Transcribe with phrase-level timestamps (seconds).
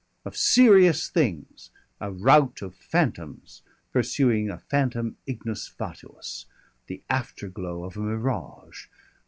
[0.25, 1.69] Of serious things!
[1.99, 3.61] a rout of phantoms
[3.93, 6.47] pursuing a phantom ignis fatuus
[6.87, 8.87] the afterglow of a mirage.